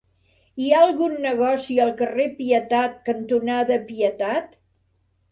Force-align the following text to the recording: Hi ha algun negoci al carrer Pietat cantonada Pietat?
Hi 0.61 0.69
ha 0.69 0.77
algun 0.85 1.11
negoci 1.25 1.75
al 1.83 1.91
carrer 1.99 2.25
Pietat 2.39 2.95
cantonada 3.09 3.77
Pietat? 3.91 4.49